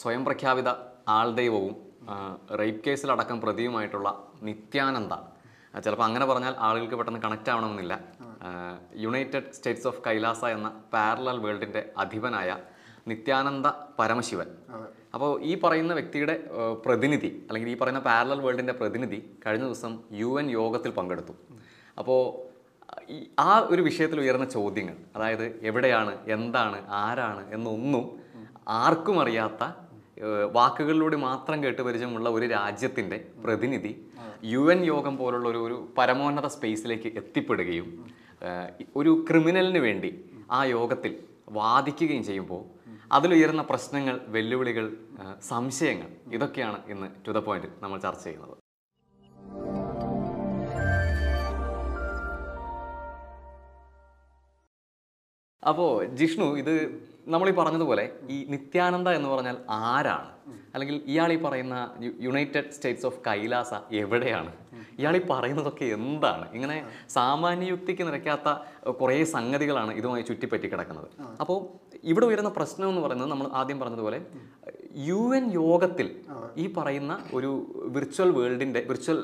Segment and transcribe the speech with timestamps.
[0.00, 0.70] സ്വയം പ്രഖ്യാപിത
[1.18, 1.74] ആൾദൈവവും
[2.60, 4.08] റേപ്പ് കേസിലടക്കം പ്രതിയുമായിട്ടുള്ള
[4.48, 5.14] നിത്യാനന്ദ.
[5.84, 7.94] ചിലപ്പോൾ അങ്ങനെ പറഞ്ഞാൽ ആളുകൾക്ക് പെട്ടെന്ന് കണക്റ്റ് ആവണമെന്നില്ല.
[9.04, 12.50] യുണൈറ്റഡ് സ്റ്റേറ്റ്സ് ഓഫ് കൈലാസ എന്ന പാരലൽ വേൾഡിന്റെ അധിപനായ
[13.10, 13.68] നിത്യാനന്ദ
[13.98, 14.48] പരമശിവൻ.
[15.14, 16.34] അപ്പോൾ ഈ പറയുന്ന വ്യക്തിയുടെ
[16.86, 21.34] പ്രതിനിധി അല്ലെങ്കിൽ ഈ പറയുന്ന പാരലൽ വേൾഡിന്റെ പ്രതിനിധി കഴിഞ്ഞ ദിവസം യു എൻ യോഗത്തിൽ പങ്കെടുത്തു.
[21.98, 22.20] അപ്പോൾ
[23.40, 28.04] ആ ഒരു വിഷയത്തിൽ ഉയർന്ന ചോദ്യങ്ങൾ അതായത് എവിടെയാണ് എന്താണ് ആരാണ് എന്നൊന്നും
[28.68, 29.62] ആർക്കും അറിയാത്ത
[30.52, 33.92] വാക്കുകളിലൂടെ മാത്രം കേട്ട് പരിചയമുള്ള ഒരു രാജ്യത്തിന്റെ പ്രതിനിധി
[34.44, 37.88] യു എൻ യോഗം പോലുള്ള ഒരു ഒരു പരമോന്നത സ്പേസിലേക്ക് എത്തിപ്പെടുകയും
[38.96, 40.10] ഒരു ക്രിമിനലിന് വേണ്ടി
[40.50, 41.12] ആ യോഗത്തിൽ
[41.52, 42.62] വാദിക്കുകയും ചെയ്യുമ്പോൾ
[43.12, 44.86] അതിലുയരുന്ന പ്രശ്നങ്ങൾ വെല്ലുവിളികൾ
[45.42, 48.54] സംശയങ്ങൾ ഇതൊക്കെയാണ് ഇന്ന് ടു ദ പോയിന്റ് നമ്മൾ ചർച്ച ചെയ്യുന്നത്.
[55.70, 55.90] അപ്പോൾ
[56.20, 56.74] ജിഷ്ണു ഇത്
[57.28, 60.30] നമ്മൾ ഈ പറഞ്ഞതുപോലെ ഈ നിത്യാനന്ദ എന്ന് പറഞ്ഞാൽ ആരാണ്?
[60.74, 61.76] അല്ലെങ്കിൽ ഇയാൾ ഈ പറയുന്ന
[62.26, 64.52] യുണൈറ്റഡ് സ്റ്റേറ്റ്സ് ഓഫ് കൈലാസ എവിടെയാണ്?
[65.00, 66.46] ഇയാൾ ഈ പറയുന്നതൊക്കെ എന്താണ്?
[66.56, 66.76] ഇങ്ങനെ
[67.18, 68.48] സാമാന്യ യുക്തിക്ക് നിരക്കാത്ത
[69.00, 71.08] കുറേ സംഗതികളാണ് ഇതുമായി ചുറ്റിപ്പറ്റി കിടക്കുന്നത്.
[71.42, 71.58] അപ്പോൾ
[72.10, 74.18] ഇവിടെ ഉയരുന്ന പ്രശ്നം എന്ന് പറയുന്നത് നമ്മൾ ആദ്യം പറഞ്ഞതുപോലെ
[75.08, 76.08] യു എൻ യോഗത്തിൽ
[76.62, 77.50] ഈ പറയുന്ന ഒരു
[77.94, 79.18] വിർച്വൽ വേൾഡിന്റെ വിർച്വൽ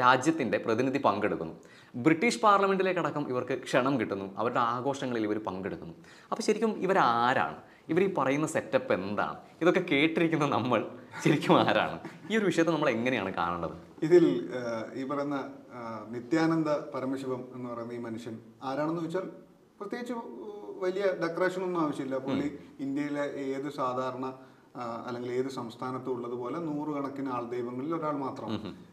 [0.00, 1.54] രാജ്യത്തിന്റെ പ്രതിനിധി പങ്കെടുക്കുന്നു.
[1.94, 4.26] ബ്രിട്ടീഷ് പാർലമെന്റിലേക്കടക്കം ഇവർക്ക് ക്ഷണം കിട്ടുന്നു.
[4.40, 5.94] അവരുടെ ആഘോഷങ്ങളിൽ ഇവർ പങ്കെടുക്കുന്നു.
[6.30, 7.56] അപ്പോൾ ശരിക്കും ഇവരാരാണ്?
[7.92, 9.36] ഇവർ ഈ പറയുന്ന സെറ്റപ്പ് എന്താണ്?
[9.62, 10.80] ഇതൊക്കെ കേട്ടിരിക്കുന്ന നമ്മൾ
[11.24, 11.98] ശരിക്കും ആരാണ്?
[12.30, 13.76] ഈ ഒരു വിഷയത്തെ നമ്മൾ എങ്ങനെയാണ് കാണേണ്ടത്?
[14.08, 14.24] ഇതിൽ
[15.00, 15.36] ഈ പറയുന്ന
[16.14, 19.26] നിത്യാനന്ദ പരമശിവം എന്ന് പറയുന്ന ഈ മനുഷ്യൻ ആരാണെന്ന് വെച്ചാൽ
[19.78, 20.14] പ്രത്യേകിച്ച്
[20.78, 22.18] വലിയ ഡെക്കറേഷൻ ഒന്നും ആവശ്യമില്ല.
[22.18, 22.48] പുള്ളി
[22.80, 24.26] ഇന്ത്യയിലെ ഏത് സാധാരണ
[25.06, 28.48] അല്ലെങ്കിൽ ഏത് സംസ്ഥാനത്തും ഉള്ളതുപോലെ നൂറുകണക്കിന് ആൾ ദൈവങ്ങളിൽ ഒരാൾ മാത്രം.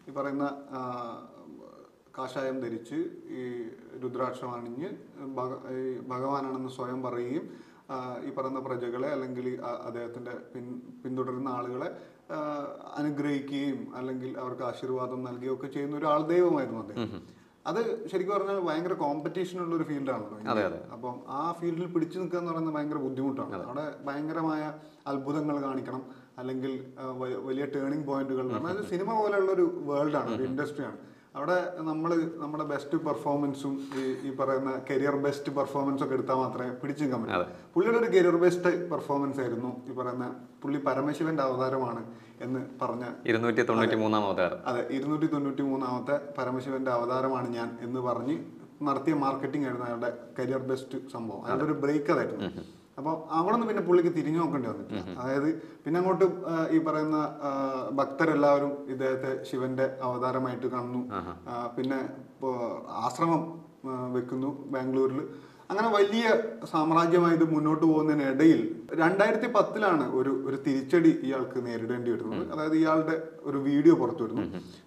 [0.08, 0.46] ഈ പറയുന്ന
[2.18, 2.96] കാഷായം ധരിച്ച്
[3.30, 3.44] ഈ
[4.04, 4.90] രുദ്രാക്ഷം അണിഞ്ഞ്
[5.28, 5.60] ഭഗ-
[6.08, 7.46] ഭഗവാനാണെന്ന് സ്വയം പറയുകയും
[8.26, 11.90] ഈ പറയുന്ന പ്രജകളെ അല്ലെങ്കിൽ അദ്ദേഹത്തിന്റെ പിൻ പിന്തുടരുന്ന ആളുകളെ
[12.98, 17.04] അനുഗ്രഹിക്കുകയും അല്ലെങ്കിൽ അവർക്ക് ആശീർവാദം നൽകുകയും ഒക്കെ ചെയ്യുന്ന ഒരു ആൾദൈവമായിരുന്നു അദ്ദേഹം.
[17.70, 17.80] അത്
[18.12, 20.38] ശരിക്കും പറഞ്ഞാൽ ഭയങ്കര കോമ്പറ്റീഷൻ ഉള്ള ഒരു ഫീൽഡാണല്ലോ.
[20.96, 23.52] അപ്പം ആ ഫീൽഡിൽ പിടിച്ചു നിൽക്കുക എന്ന് പറയുന്നത് ഭയങ്കര ബുദ്ധിമുട്ടാണ്.
[23.70, 24.64] അവിടെ ഭയങ്കരമായ
[25.12, 26.04] അത്ഭുതങ്ങൾ കാണിക്കണം.
[26.42, 26.72] അല്ലെങ്കിൽ
[27.48, 31.00] വലിയ ടേണിംഗ് പോയിന്റുകൾ അതായത് സിനിമ പോലെയുള്ള ഒരു വേൾഡാണ് ഒരു ഇൻഡസ്ട്രിയാണ്
[31.38, 31.58] അവിടെ
[31.90, 37.22] നമ്മൾ നമ്മുടെ ബെസ്റ്റ് പെർഫോമൻസും ഈ ഈ പറയുന്ന കരിയർ ബെസ്റ്റ് പെർഫോമൻസ് ഒക്കെ എടുത്താൽ മാത്രമേ പിടിച്ചു നിൽക്കാൻ
[37.24, 37.34] പറ്റൂ.
[37.74, 40.28] പുള്ളിയുടെ ഒരു കരിയർ ബെസ്റ്റ് പെർഫോമൻസ് ആയിരുന്നു ഈ പറയുന്ന
[40.64, 42.04] പുള്ളി പരമശിവന്റെ അവതാരമാണ്
[42.46, 44.60] എന്ന് പറഞ്ഞ ഇരുന്നൂറ്റി തൊണ്ണൂറ്റി മൂന്നാം അവതാരം.
[44.70, 48.38] അതെ ഇരുന്നൂറ്റി തൊണ്ണൂറ്റി മൂന്നാമത്തെ പരമശിവന്റെ അവതാരമാണ് ഞാൻ എന്ന് പറഞ്ഞ്
[48.88, 51.44] നടത്തിയ മാർക്കറ്റിംഗ് ആയിരുന്നു അയാളുടെ കരിയർ ബെസ്റ്റ് സംഭവം.
[51.46, 52.50] അയാളുടെ ഒരു ബ്രേക്ക് അതായിരുന്നു
[53.00, 55.04] അപ്പോൾ അവിടെ നിന്ന് പിന്നെ പുള്ളിക്ക് തിരിഞ്ഞു നോക്കേണ്ടി വന്നിട്ടില്ല.
[55.22, 55.48] അതായത്
[55.84, 56.26] പിന്നെ അങ്ങോട്ട്
[56.76, 57.20] ഈ പറയുന്ന
[58.00, 61.02] ഭക്തരെല്ലാവരും ഇദ്ദേഹത്തെ ശിവന്റെ അവതാരമായിട്ട് കാണുന്നു.
[61.78, 62.00] പിന്നെ
[63.06, 63.44] ആശ്രമം
[64.18, 65.22] വെക്കുന്നു ബാംഗ്ലൂരിൽ
[65.74, 66.26] അങ്ങനെ വലിയ
[66.72, 68.60] സാമ്രാജ്യമായി ഇത് മുന്നോട്ട് പോകുന്നതിനിടയിൽ
[69.00, 72.44] രണ്ടായിരത്തി പത്തിലാണ് ഒരു ഒരു തിരിച്ചടി ഇയാൾക്ക് നേരിടേണ്ടി വരുന്നത്.
[72.54, 74.44] അതായത് ഇയാളുടെ ഒരു വീഡിയോ പുറത്തു വരുന്നു.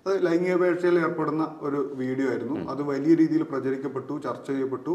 [0.06, 2.58] അത് ലൈംഗികപേക്ഷയിൽ ഏർപ്പെടുന്ന ഒരു വീഡിയോ ആയിരുന്നു.
[2.72, 4.94] അത് വലിയ രീതിയിൽ പ്രചരിക്കപ്പെട്ടു ചർച്ച ചെയ്യപ്പെട്ടു.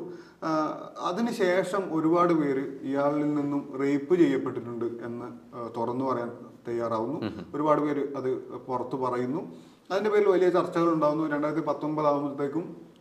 [1.10, 5.30] അതിനുശേഷം ഒരുപാട് പേര് ഇയാളിൽ നിന്നും റേപ്പ് ചെയ്യപ്പെട്ടിട്ടുണ്ട് എന്ന്
[5.78, 6.32] തുറന്നു പറയാൻ
[6.70, 7.20] തയ്യാറാവുന്നു.
[7.56, 8.32] ഒരുപാട് പേര് അത്
[8.70, 9.44] പുറത്തു പറയുന്നു.
[9.92, 12.66] അതിന്റെ പേരിൽ വലിയ ചർച്ചകൾ ഉണ്ടാകുന്നു രണ്ടായിരത്തി പത്തൊമ്പത് ആകുമ്പോഴത്തേക്കും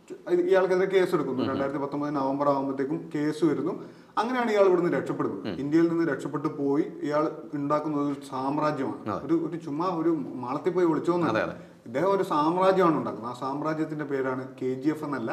[0.51, 1.43] ഇയാൾക്കെതിരെ കേസ് എടുക്കുന്നു.
[1.51, 3.73] രണ്ടായിരത്തി പത്തൊമ്പത് നവംബർ ആകുമ്പോഴത്തേക്കും കേസ് വരുന്നു.
[4.17, 5.59] അങ്ങനെയാണ് ഇയാൾ ഇവിടുന്ന് രക്ഷപ്പെടുന്നത്.
[5.59, 7.23] ഇന്ത്യയിൽ നിന്ന് രക്ഷപ്പെട്ടു പോയി ഇയാൾ
[7.53, 9.25] ഉണ്ടാക്കുന്നത് ഒരു സാമ്രാജ്യമാണ്.
[9.25, 10.09] ഒരു ഒരു ചുമ്മാ ഒരു
[10.43, 11.43] മാളത്തിൽ പോയി വിളിച്ചോന്നല്ല
[11.87, 13.31] ഇദ്ദേഹം ഒരു സാമ്രാജ്യമാണ് ഉണ്ടാക്കുന്നത്.
[13.31, 15.31] ആ സാമ്രാജ്യത്തിന്റെ പേരാണ് കെ ജി എഫ് എന്നല്ല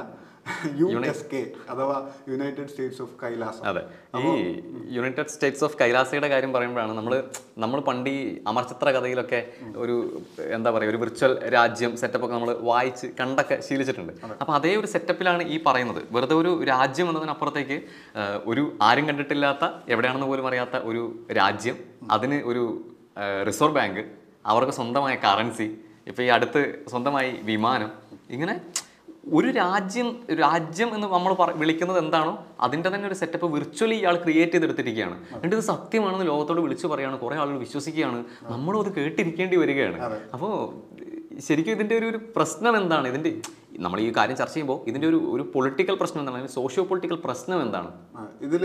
[0.80, 1.96] യു എസ് കെ അഥവാ
[2.28, 3.82] യുണൈറ്റഡ് സ്റ്റേറ്റ്സ് ഓഫ് കൈലാസം അതെ.
[4.20, 4.30] ഈ
[4.96, 7.14] യുണൈറ്റഡ് സ്റ്റേറ്റ്സ് ഓഫ് കൈലാസയുടെ കാര്യം പറയുമ്പോഴാണ് നമ്മൾ
[7.58, 9.40] നമ്മൾ പണ്ട് ഈ അമർചിത്ര കഥയിലൊക്കെ
[9.76, 9.96] ഒരു
[10.50, 14.12] എന്താ പറയുക ഒരു വിർച്വൽ രാജ്യം സെറ്റപ്പ് ഒക്കെ നമ്മൾ വായിച്ച് കണ്ടൊക്കെ ശീലിച്ചിട്ടുണ്ട്.
[14.42, 16.00] അപ്പോൾ അതേ ഒരു സെറ്റപ്പിലാണ് ഈ പറയുന്നത്.
[16.10, 17.78] വെറുതെ ഒരു രാജ്യം എന്നതിനപ്പുറത്തേക്ക്
[18.46, 21.76] ഒരു ആരും കണ്ടിട്ടില്ലാത്ത എവിടെയാണെന്ന് പോലും അറിയാത്ത ഒരു രാജ്യം
[22.10, 22.64] അതിന് ഒരു
[23.48, 24.02] റിസർവ് ബാങ്ക്
[24.44, 25.68] അവർക്ക് സ്വന്തമായ കറൻസി
[26.06, 27.90] ഇപ്പോൾ ഈ അടുത്ത് സ്വന്തമായി വിമാനം
[28.30, 28.54] ഇങ്ങനെ
[29.36, 30.08] ഒരു രാജ്യം
[30.42, 32.32] രാജ്യം എന്ന് നമ്മൾ വിളിക്കുന്നത് എന്താണോ
[32.66, 35.16] അതിന്റെ തന്നെ ഒരു സെറ്റപ്പ് വിർച്വലി ഇയാൾ ക്രിയേറ്റ് ചെയ്തെടുത്തിരിക്കുകയാണ്.
[35.34, 38.20] എന്നിട്ട് ഇത് സത്യമാണെന്ന് ലോകത്തോട് വിളിച്ചു പറയാണ് കുറേ ആളുകൾ വിശ്വസിക്കുകയാണ്.
[38.54, 39.98] നമ്മളും അത് കേട്ടിരിക്കേണ്ടി വരികയാണ്.
[40.36, 40.52] അപ്പോൾ
[41.46, 43.06] ശരിക്കും ഇതിന്റെ ഒരു ഒരു പ്രശ്നം എന്താണ്?
[43.12, 43.30] ഇതിന്റെ
[43.84, 46.48] നമ്മൾ ഈ കാര്യം ചർച്ച ചെയ്യുമ്പോൾ ഇതിന്റെ ഒരു ഒരു പൊളിറ്റിക്കൽ പ്രശ്നം എന്താണ്?
[46.54, 47.90] സോഷ്യോ പൊളിറ്റിക്കൽ പ്രശ്നം എന്താണ്?
[48.46, 48.64] ഇതിൽ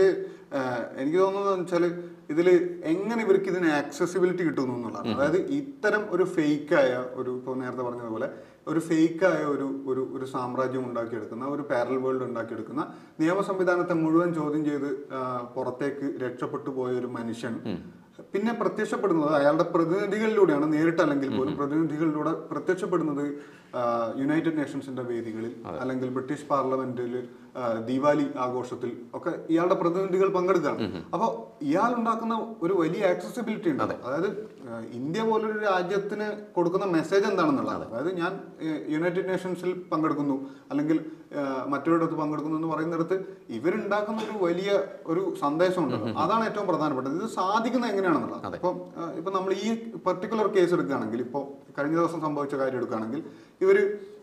[1.02, 1.84] എനിക്ക് തോന്നുന്നത് വെച്ചാൽ
[2.32, 2.48] ഇതിൽ
[2.92, 5.12] എങ്ങനെ ഇവർക്ക് ഇതിന് ആക്സസിബിലിറ്റി കിട്ടുന്നു എന്നുള്ളതാണ്.
[5.16, 6.90] അതായത് ഇത്തരം ഒരു ഫേക്കായ
[7.20, 8.28] ഒരു ഇപ്പോൾ നേരത്തെ പറഞ്ഞതുപോലെ
[8.66, 12.82] ഒരു ഫേക്കായ ഒരു ഒരു ഒരു സാമ്രാജ്യം ഉണ്ടാക്കിയെടുക്കുന്ന ഒരു പാരൽ വേൾഡ് ഉണ്ടാക്കിയെടുക്കുന്ന
[13.20, 14.88] നിയമ സംവിധാനത്തെ മുഴുവൻ ചോദ്യം ചെയ്ത്
[15.56, 17.54] പുറത്തേക്ക് രക്ഷപ്പെട്ടു പോയ ഒരു മനുഷ്യൻ.
[18.34, 23.24] പിന്നെ പ്രത്യക്ഷപ്പെടുന്നത് അയാളുടെ പ്രതിനിധികളിലൂടെയാണ് നേരിട്ടല്ലെങ്കിൽ പോലും പ്രതിനിധികളിലൂടെ പ്രത്യക്ഷപ്പെടുന്നത്
[24.20, 25.52] യുണൈറ്റഡ് നേഷൻസിന്റെ വേദികളിൽ
[25.82, 27.14] അല്ലെങ്കിൽ ബ്രിട്ടീഷ് പാർലമെന്റിൽ
[27.88, 30.86] ദീപാവലി ആഘോഷത്തിൽ ഒക്കെ ഇയാളുടെ പ്രതിനിധികൾ പങ്കെടുക്കുകയാണ്.
[31.14, 31.28] അപ്പോൾ
[31.66, 33.84] ഇയാൾ ഉണ്ടാക്കുന്ന ഒരു വലിയ ആക്സസിബിലിറ്റി ഉണ്ട്.
[34.06, 34.28] അതായത്
[34.98, 37.84] ഇന്ത്യ പോലൊരു രാജ്യത്തിന് കൊടുക്കുന്ന മെസ്സേജ് എന്താണെന്നുള്ളത്.
[37.88, 38.32] അതായത് ഞാൻ
[38.94, 40.36] യുണൈറ്റഡ് നേഷൻസിൽ പങ്കെടുക്കുന്നു.
[40.70, 40.98] അല്ലെങ്കിൽ
[41.72, 43.16] മറ്റൊരിടത്ത് പങ്കെടുക്കുന്നു എന്ന് പറയുന്നിടത്ത്
[43.58, 44.70] ഇവരുണ്ടാക്കുന്ന ഒരു വലിയ
[45.12, 45.96] ഒരു സന്ദേശമുണ്ട്.
[46.24, 47.14] അതാണ് ഏറ്റവും പ്രധാനപ്പെട്ടത്.
[47.20, 48.42] ഇത് സാധിക്കുന്നത് എങ്ങനെയാണെന്നുള്ളത്.
[48.58, 48.74] അപ്പം
[49.20, 49.70] ഇപ്പം നമ്മൾ ഈ
[50.08, 51.44] പെർട്ടിക്കുലർ കേസ് എടുക്കുകയാണെങ്കിൽ ഇപ്പോൾ
[51.78, 53.22] കഴിഞ്ഞ ദിവസം സംഭവിച്ച കാര്യം എടുക്കുകയാണെങ്കിൽ
[53.60, 54.13] ഇവർ ആ,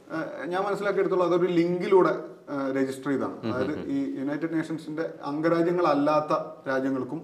[0.46, 2.14] ഞാൻ മനസ്സിലാക്കിയെടുത്തോളം അതൊരു ലിങ്കിലൂടെ
[2.78, 6.34] രജിസ്റ്റർ ചെയ്താണ് അതായത് ഈ യുണൈറ്റഡ് നേഷൻസിന്റെ അംഗരാജ്യങ്ങളല്ലാത്ത
[6.70, 7.20] രാജ്യങ്ങൾക്കും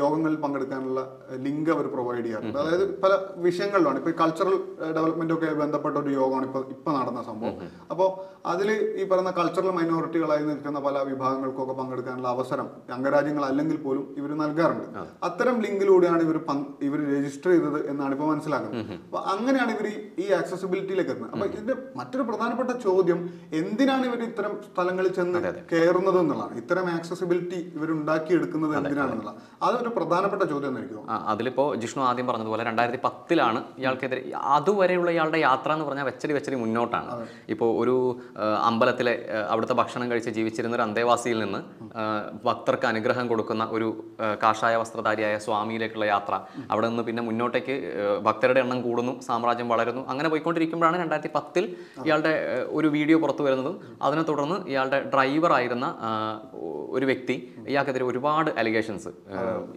[0.00, 1.00] യോഗങ്ങളിൽ പങ്കെടുക്കാനുള്ള
[1.46, 2.58] ലിങ്ക് അവർ പ്രൊവൈഡ് ചെയ്യാറുണ്ട്.
[2.62, 3.12] അതായത് പല
[3.46, 3.98] വിഷയങ്ങളിലാണ്.
[4.00, 4.54] ഇപ്പൊ കൾച്ചറൽ
[4.96, 7.56] ഡെവലപ്മെന്റ് ഒക്കെ ബന്ധപ്പെട്ട ഒരു യോഗമാണ് ഇപ്പൊ ഇപ്പൊ നടന്ന സംഭവം.
[7.94, 8.08] അപ്പോൾ
[8.52, 12.68] അതിൽ ഈ പറയുന്ന കൾച്ചറൽ മൈനോറിറ്റികളായി നിൽക്കുന്ന പല വിഭാഗങ്ങൾക്കൊക്കെ പങ്കെടുക്കാനുള്ള അവസരം
[12.98, 14.88] അംഗരാജ്യങ്ങൾ അല്ലെങ്കിൽ പോലും ഇവർ നൽകാറുണ്ട്.
[15.28, 16.38] അത്തരം ലിങ്കിലൂടെയാണ് ഇവർ
[16.88, 18.92] ഇവർ രജിസ്റ്റർ ചെയ്തത് എന്നാണ് ഇപ്പൊ മനസ്സിലാക്കുന്നത്.
[19.06, 19.88] അപ്പൊ അങ്ങനെയാണ് ഇവർ
[20.24, 21.34] ഈ ആക്സസിബിലിറ്റിയിലേക്ക് എത്തുന്നത്.
[21.36, 23.20] അപ്പൊ ഇതിന്റെ മറ്റൊരു പ്രധാനപ്പെട്ട ചോദ്യം
[23.60, 25.40] എന്തിനാണ് ഇവർ ഇത്തരം സ്ഥലങ്ങളിൽ ചെന്ന്
[25.72, 26.54] കയറുന്നത് എന്നുള്ളതാണ്.
[26.62, 31.24] ഇത്തരം ആക്സസിബിലിറ്റി ഇവർ ഉണ്ടാക്കിയെടുക്കുന്നത് എന്തിനാണെന്നുള്ളത് അതൊരു പ്രധാനപ്പെട്ട ചോദ്യം എന്ന് എനിക്ക് തോന്നുന്നു.
[31.24, 34.22] ആ, അതിലിപ്പോ ജിഷ്ണു ആദ്യം പറഞ്ഞതുപോലെ രണ്ടായിരത്തി പത്തിലാണ് ഇയാൾക്കെതിരെ
[34.56, 37.10] അതുവരെയുള്ള ഇയാളുടെ യാത്ര എന്ന് പറഞ്ഞാൽ വെച്ചടി വെച്ചടി മുന്നോട്ടാണ്.
[37.48, 37.94] ഇപ്പോൾ ഒരു
[38.68, 39.14] അമ്പലത്തിലെ
[39.48, 41.60] അവിടുത്തെ ഭക്ഷണം കഴിച്ച് ജീവിച്ചിരുന്ന ഒരു അന്തേവാസിയിൽ നിന്ന്
[42.44, 43.88] ഭക്തർക്ക് അനുഗ്രഹം കൊടുക്കുന്ന ഒരു
[44.42, 46.34] കാഷായ വസ്ത്രധാരിയായ സ്വാമിയിലേക്കുള്ള യാത്ര.
[46.70, 47.76] അവിടെ നിന്ന് പിന്നെ മുന്നോട്ടേക്ക്
[48.22, 50.08] ഭക്തരുടെ എണ്ണം കൂടുന്നു സാമ്രാജ്യം വളരുന്നു.
[50.08, 51.64] അങ്ങനെ പോയിക്കൊണ്ടിരിക്കുമ്പോഴാണ് രണ്ടായിരത്തി പത്തിൽ
[52.06, 52.34] ഇയാളുടെ
[52.68, 53.76] ഒരു വീഡിയോ പുറത്തു വരുന്നതും.
[54.02, 55.86] അതിനെ തുടർന്ന് ഇയാളുടെ ഡ്രൈവർ ആയിരുന്ന
[56.96, 57.36] ഒരു വ്യക്തി
[57.70, 59.10] ഇയാൾക്കെതിരെ ഒരുപാട് അലിഗേഷൻസ്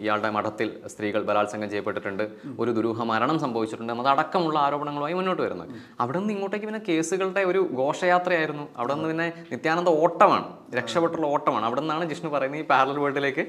[0.04, 2.24] ഇയാളുടെ മഠത്തിൽ സ്ത്രീകൾ ബലാത്സംഗം ചെയ്യപ്പെട്ടിട്ടുണ്ട്
[2.62, 5.70] ഒരു ദുരൂഹ മരണം സംഭവിച്ചിട്ടുണ്ട് എന്നതടക്കമുള്ള ആരോപണങ്ങളുമായി മുന്നോട്ട് വരുന്നത്.
[6.04, 8.68] അവിടെ നിന്ന് ഇങ്ങോട്ടേക്ക് പിന്നെ കേസുകളുടെ ഒരു ഘോഷയാത്രയായിരുന്നു.
[8.78, 10.46] അവിടെ നിന്ന് പിന്നെ നിത്യാനന്ദ ഓട്ടമാണ്
[10.78, 11.66] രക്ഷപ്പെട്ടുള്ള ഓട്ടമാണ്.
[11.66, 13.46] അവിടെ നിന്നാണ് ജിഷ്ണു പറയുന്നത് ഈ പാരലൽ വേൾഡിലേക്ക്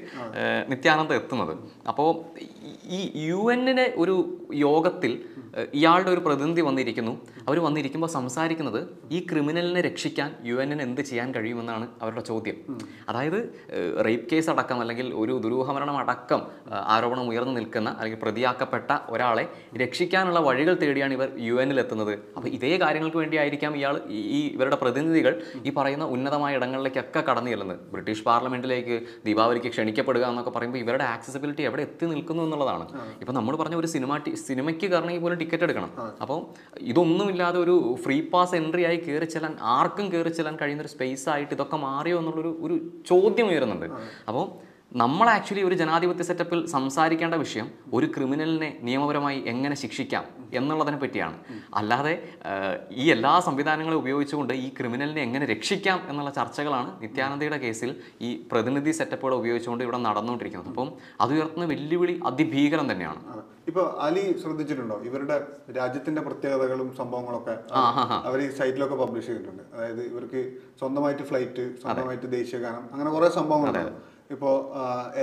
[0.73, 1.53] നിത്യാനന്ദ എത്തുന്നത്.
[1.91, 2.09] അപ്പോൾ
[2.97, 4.15] ഈ യു എന്നിന്റെ ഒരു
[4.65, 5.11] യോഗത്തിൽ
[5.79, 7.13] ഇയാളുടെ ഒരു പ്രതിനിധി വന്നിരിക്കുന്നു.
[7.47, 8.79] അവർ വന്നിരിക്കുമ്പോൾ സംസാരിക്കുന്നത്
[9.15, 12.57] ഈ ക്രിമിനലിനെ രക്ഷിക്കാൻ യു എന്നിന് എന്ത് ചെയ്യാൻ കഴിയുമെന്നാണ് അവരുടെ ചോദ്യം.
[13.09, 13.39] അതായത്
[14.07, 16.41] റേപ്പ് കേസ് അടക്കം അല്ലെങ്കിൽ ഒരു ദുരൂഹമരണം അടക്കം
[16.93, 19.45] ആരോപണം ഉയർന്നു നിൽക്കുന്ന അല്ലെങ്കിൽ പ്രതിയാക്കപ്പെട്ട ഒരാളെ
[19.83, 22.13] രക്ഷിക്കാനുള്ള വഴികൾ തേടിയാണ് ഇവർ യു എത്തുന്നത്.
[22.37, 25.33] അപ്പോൾ ഇതേ കാര്യങ്ങൾക്ക് വേണ്ടിയായിരിക്കാം ഇയാൾ ഈ ഈ ഇവരുടെ പ്രതിനിധികൾ
[25.67, 27.79] ഈ പറയുന്ന ഉന്നതമായ ഇടങ്ങളിലേക്കൊക്കെ കടന്നു ചെല്ലുന്നത്.
[27.93, 28.95] ബ്രിട്ടീഷ് പാർലമെന്റിലേക്ക്
[29.27, 32.85] ദീപാവലിക്ക് ക്ഷണിക്കപ്പെടുക എന്നൊക്കെ പറയുമ്പോൾ ഇവരുടെ ആക്സസിബിലിറ്റി എവിടെ എത്തി നിൽക്കുന്നു എന്നുള്ളതാണ്.
[33.21, 34.17] ഇപ്പം നമ്മൾ പറഞ്ഞ ഒരു സിനിമ
[34.47, 35.91] സിനിമയ്ക്ക് കയറണമെങ്കിൽ പോലും ടിക്കറ്റ് എടുക്കണം.
[36.23, 36.39] അപ്പോൾ
[36.91, 41.53] ഇതൊന്നുമില്ലാതെ ഒരു ഫ്രീ പാസ് എൻട്രി ആയി കയറി ചെല്ലാൻ ആർക്കും കയറി ചെല്ലാൻ കഴിയുന്ന ഒരു സ്പേസ് ആയിട്ട്
[41.57, 42.75] ഇതൊക്കെ മാറിയോ എന്നുള്ളൊരു ഒരു
[43.11, 43.87] ചോദ്യം ഉയരുന്നുണ്ട്.
[44.27, 44.45] അപ്പോൾ
[44.95, 51.35] നമ്മൾ ആക്ച്വലി ഒരു ജനാധിപത്യ സെറ്റപ്പിൽ സംസാരിക്കേണ്ട വിഷയം ഒരു ക്രിമിനലിനെ നിയമപരമായി എങ്ങനെ ശിക്ഷിക്കാം എന്നുള്ളതിനെ പറ്റിയാണ്.
[51.73, 52.13] അല്ലാതെ
[52.91, 59.33] ഈ എല്ലാ സംവിധാനങ്ങളും ഉപയോഗിച്ചുകൊണ്ട് ഈ ക്രിമിനലിനെ എങ്ങനെ രക്ഷിക്കാം എന്നുള്ള ചർച്ചകളാണ് നിത്യാനന്ദയുടെ കേസിൽ ഈ പ്രതിനിധി സെറ്റപ്പുകൾ
[59.33, 60.69] ഉപയോഗിച്ചുകൊണ്ട് ഇവിടെ നടന്നുകൊണ്ടിരിക്കുന്നത്.
[60.69, 60.91] അപ്പം
[61.21, 63.21] അത് ഉയർത്തുന്ന വെല്ലുവിളി അതിഭീകരം തന്നെയാണ്.
[63.67, 65.01] ഇപ്പൊ അലി ശ്രദ്ധിച്ചിട്ടുണ്ടോ?
[65.03, 65.47] ഇവരുടെ
[65.77, 67.57] രാജ്യത്തിന്റെ പ്രത്യേകതകളും സംഭവങ്ങളൊക്കെ
[68.27, 69.63] അവർ ഈ സൈറ്റിലൊക്കെ പബ്ലിഷ് ചെയ്തിട്ടുണ്ട്.
[69.73, 70.41] അതായത് ഇവർക്ക്
[70.79, 74.18] സ്വന്തമായിട്ട് ഫ്ലൈറ്റ് സ്വന്തമായിട്ട് ദേശീയഗാനം അങ്ങനെ കുറെ സംഭവങ്ങളുണ്ട്.
[74.33, 74.49] ഇപ്പോ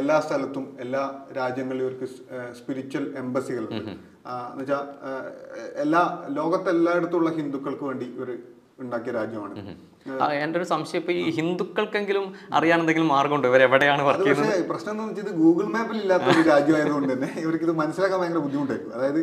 [0.01, 1.03] എല്ലാ സ്ഥലത്തും എല്ലാ
[1.39, 2.07] രാജ്യങ്ങളിലും ഇവർക്ക്
[2.59, 3.91] സ്പിരിച്വൽ എംബസികളുണ്ട്
[4.31, 4.79] എന്നുവെച്ചാ
[5.85, 6.03] എല്ലാ
[6.39, 8.31] ലോകത്തെല്ലായിടത്തുള്ള ഹിന്ദുക്കൾക്ക് വേണ്ടി ഇവർ
[8.85, 9.55] ഉണ്ടാക്കിയ രാജ്യമാണ്.
[9.61, 12.27] എന്റെ എന്റെ ഒരു സംശയം ഇപ്പൊ ഈ ഹിന്ദുക്കൾക്കെങ്കിലും
[12.57, 13.47] അറിയാൻ എന്തെങ്കിലും മാർഗമുണ്ട്?
[13.51, 14.67] ഇവർ എവിടെയാണ് വർക്ക് ചെയ്യുന്നത്?
[14.73, 18.93] പ്രശ്നം എന്ന് വെച്ചാൽ ഗൂഗിൾ മാപ്പിൽ ഇല്ലാത്ത ഒരു രാജ്യമായതുകൊണ്ട് തന്നെ ഇവർക്ക് ഇത് മനസ്സിലാക്കാൻ ഭയങ്കര ബുദ്ധിമുട്ടായിരിക്കും.
[18.99, 19.21] അതായത്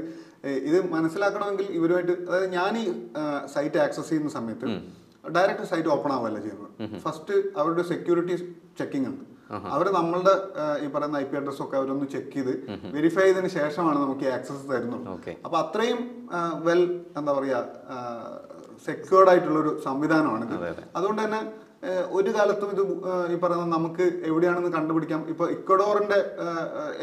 [0.69, 2.85] ഇത് മനസ്സിലാക്കണമെങ്കിൽ ഇവരുമായിട്ട് അതായത് ഞാൻ ഈ
[3.56, 4.68] സൈറ്റ് ആക്സസ് ചെയ്യുന്ന സമയത്ത്
[5.35, 6.71] ഡയറക്റ്റ് സൈറ്റ് ഓപ്പൺ ആവുകയല്ല ചെയ്യുന്നത്.
[7.06, 8.35] ഫസ്റ്റ് അവരുടെ സെക്യൂരിറ്റി
[8.80, 9.24] ചെക്കിംഗ് ഉണ്ട്.
[9.76, 10.34] അവർ നമ്മളുടെ
[10.84, 12.54] ഈ പറയുന്ന ഐ പി അഡ്രസ് ഒക്കെ അവരൊന്ന് ചെക്ക് ചെയ്ത്
[12.98, 15.04] വെരിഫൈ ചെയ്തതിന് ശേഷമാണ് നമുക്ക് ആക്സസ് തരുന്നത്.
[15.46, 16.00] അപ്പൊ അത്രയും
[16.68, 16.83] വെൽ
[17.19, 17.60] എന്താ പറയാ
[18.88, 20.45] സെക്യൂർഡ് ആയിട്ടുള്ള ഒരു സംവിധാനമാണ്
[20.98, 21.42] അതുകൊണ്ട് തന്നെ
[22.18, 22.81] ഒരു കാലത്തും ഇത്
[23.33, 25.22] ഈ പറയുന്ന നമുക്ക് എവിടെയാണെന്ന് കണ്ടുപിടിക്കാം.
[25.31, 26.19] ഇപ്പൊ ഇക്വഡോറിന്റെ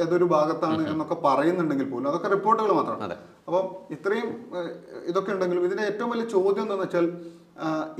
[0.02, 3.16] ഏതൊരു ഭാഗത്താണ് എന്നൊക്കെ പറയുന്നുണ്ടെങ്കിൽ പോലും അതൊക്കെ റിപ്പോർട്ടുകൾ മാത്രമാണ്.
[3.48, 3.66] അപ്പം
[3.96, 4.30] ഇത്രയും
[5.10, 7.06] ഇതൊക്കെ ഉണ്ടെങ്കിലും ഇതിന്റെ ഏറ്റവും വലിയ ചോദ്യം എന്താണെന്ന് വെച്ചാൽ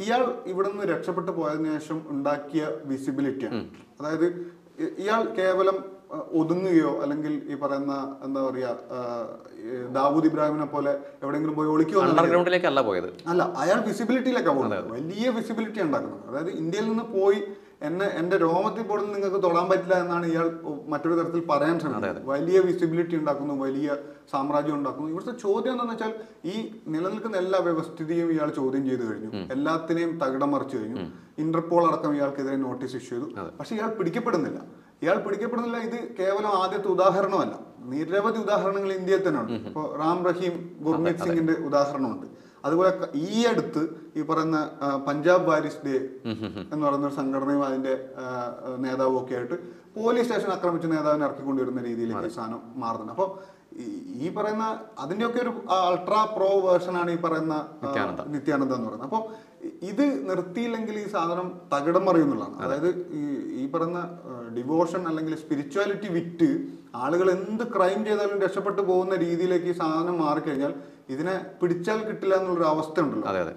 [0.02, 3.62] ഇയാൾ ഇവിടെ നിന്ന് രക്ഷപ്പെട്ടു പോയതിനു ശേഷം ഉണ്ടാക്കിയ വിസിബിലിറ്റിയാണ്
[4.00, 4.26] അതായത്
[5.04, 5.78] ഇയാൾ കേവലം
[6.40, 7.94] ഒതുങ്ങുകയോ അല്ലെങ്കിൽ ഈ പറയുന്ന
[8.26, 8.70] എന്താ പറയാ
[9.96, 10.92] ദാവൂദ് ഇബ്രാഹിമിനെ പോലെ
[11.22, 13.08] എവിടെയെങ്കിലും പോയി ഒളിക്കുകയോ അണ്ടർഗ്രൗണ്ടിലേക്കല്ല പോയത്.
[13.30, 16.22] അല്ല അയാൾ വിസിബിലിറ്റിയിലേക്കാണ് പോകുന്നത് വലിയ വിസിബിലിറ്റി ഉണ്ടാക്കുന്നത്.
[16.30, 17.40] അതായത് ഇന്ത്യയിൽ നിന്ന് പോയി
[17.88, 20.46] എന്നെ എന്റെ രോമത്തിൽ പോലും നിങ്ങൾക്ക് തൊടാൻ പറ്റില്ല എന്നാണ് ഇയാൾ
[20.92, 22.20] മറ്റൊരു തരത്തിൽ പറയാൻ ശ്രമിക്കുന്നത്.
[22.32, 23.96] വലിയ വിസിബിലിറ്റി ഉണ്ടാക്കുന്നു വലിയ
[24.32, 25.08] സാമ്രാജ്യം ഉണ്ടാക്കുന്നു.
[25.12, 26.12] ഇവിടുത്തെ ചോദ്യം എന്താണെന്ന് വെച്ചാൽ
[26.52, 26.54] ഈ
[26.94, 29.30] നിലനിൽക്കുന്ന എല്ലാ വ്യവസ്ഥിതിയും ഇയാൾ ചോദ്യം ചെയ്തു കഴിഞ്ഞു.
[29.56, 31.06] എല്ലാത്തിനെയും തകിടം മറിച്ചു കഴിഞ്ഞു.
[31.44, 33.28] ഇന്റർപോൾ അടക്കം ഇയാൾക്കെതിരെ നോട്ടീസ് ഇഷ്യൂ ചെയ്തു.
[33.58, 34.60] പക്ഷെ ഇയാൾ പിടിക്കപ്പെടുന്നില്ല.
[35.04, 37.54] ഇയാൾ പിടിക്കപ്പെടുന്നില്ല ഇത് കേവലം ആദ്യത്തെ ഉദാഹരണമല്ല.
[37.92, 40.56] നിരവധി ഉദാഹരണങ്ങൾ ഇന്ത്യയിൽ തന്നെ ഉണ്ട് ഇപ്പോൾ റാം റഹീം
[40.86, 42.26] ഗുർമീത് സിംഗിന്റെ ഉദാഹരണമുണ്ട്.
[42.64, 43.82] അതുപോലെ ഈ അടുത്ത്
[44.16, 44.58] ഈ പറയുന്ന
[45.08, 45.94] പഞ്ചാബ് വാരിസ് ഡേ
[46.72, 47.94] എന്ന് പറയുന്ന ഒരു സംഘടനയും അതിന്റെ
[48.84, 49.58] നേതാവും ഒക്കെ ആയിട്ട്
[49.98, 53.12] പോലീസ് സ്റ്റേഷൻ ആക്രമിച്ച നേതാവിനെ ഇറക്കിക്കൊണ്ടിരുന്ന രീതിയിലേക്ക് സാധനം മാറുന്നുണ്ട്.
[53.16, 53.30] അപ്പോൾ
[54.24, 54.64] ഈ പറയുന്ന
[54.98, 55.52] അതിന്റെയൊക്കെ ഒരു
[55.88, 57.54] അൾട്രാ പ്രോ വേർഷൻ ആണ് ഈ പറയുന്ന
[58.34, 58.72] നിത്യാനന്ദ.
[58.76, 59.08] എന്ന് പറയുന്നത്.
[59.10, 59.22] അപ്പോൾ
[59.82, 63.22] ഇത് നിർത്തിയില്ലെങ്കിൽ ഈ സാധനം തകിടം മറിയുന്നുള്ളതാണ് അതായത് ഈ
[63.60, 64.00] ഈ പറയുന്ന
[64.56, 66.48] ഡിവോഷൻ അല്ലെങ്കിൽ സ്പിരിച്വാലിറ്റി വിറ്റ്
[66.94, 70.74] ആളുകൾ എന്ത് ക്രൈം ചെയ്താലും രക്ഷപ്പെട്ടു പോകുന്ന രീതിയിലേക്ക് ഈ സാധനം മാറിക്കഴിഞ്ഞാൽ
[71.08, 73.54] ഇതിനെ പിടിച്ചാൽ കിട്ടില്ല എന്നുള്ളൊരു അവസ്ഥ ഉണ്ടല്ലോ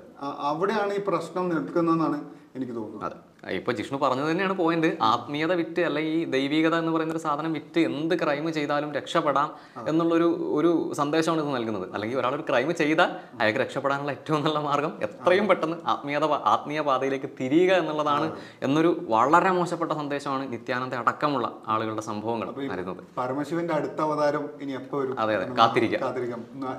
[0.51, 2.20] അവിടെയാണ് ഈ പ്രശ്നം നിൽക്കുന്നതെന്നാണ്
[2.56, 3.18] എനിക്ക് തോന്നുന്നത്.
[3.44, 7.80] ഇപ്പൊ ജിഷ്ണു പറഞ്ഞത് തന്നെയാണ് പോയിന്റ് ആത്മീയത വിറ്റ് അല്ലെങ്കിൽ ഈ ദൈവികത എന്ന് പറയുന്ന ഒരു സാധനം വിറ്റ്
[7.90, 9.50] എന്ത് ക്രൈം ചെയ്താലും രക്ഷപ്പെടാം
[9.88, 11.86] എന്നുള്ളൊരു ഒരു സന്ദേശമാണ് ഇത് നൽകുന്നത്.
[11.94, 13.10] അല്ലെങ്കിൽ ഒരാൾ ഒരു ക്രൈം ചെയ്താൽ
[13.40, 16.24] അയാൾക്ക് രക്ഷപ്പെടാനുള്ള ഏറ്റവും നല്ല മാർഗം എത്രയും പെട്ടെന്ന് ആത്മീയത
[16.54, 18.28] ആത്മീയ പാതയിലേക്ക് തിരിയുക എന്നുള്ളതാണ്
[18.62, 25.16] എന്നൊരു വളരെ മോശപ്പെട്ട സന്ദേശമാണ് നിത്യാനന്ദ അടക്കമുള്ള ആളുകളുടെ സംഭവങ്ങൾ വരുന്നത് പരമശിവന്റെ അടുത്ത അവതാരം ഇനി എപ്പോ വരും?
[25.20, 25.46] അതെ അതെ.
[25.60, 26.02] കാത്തിരിക്കാം.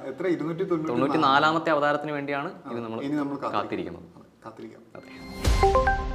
[0.09, 0.25] എത്ര?
[0.29, 4.09] ഇരുന്നൂറ്റി തൊണ്ണൂറ്റി നാലാമത്തെ അവതാരത്തിന് വേണ്ടിയാണ് ഇത് നമ്മൾ ഇനി നമ്മൾ കാത്തിരിക്കുന്നത്.
[4.45, 4.83] കാത്തിരിക്കാം.
[4.97, 6.13] അതെ.